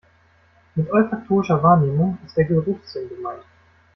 Mit 0.73 0.89
olfaktorischer 0.91 1.61
Wahrnehmung 1.61 2.17
ist 2.25 2.35
der 2.35 2.45
Geruchssinn 2.45 3.07
gemeint. 3.07 3.43